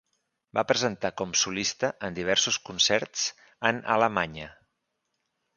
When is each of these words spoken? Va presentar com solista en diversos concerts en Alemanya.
Va 0.59 0.63
presentar 0.71 1.11
com 1.21 1.35
solista 1.41 1.91
en 2.09 2.17
diversos 2.21 2.59
concerts 2.71 3.29
en 3.71 3.85
Alemanya. 3.97 4.53